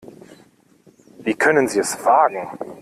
[1.19, 2.47] Wie können Sie es wagen?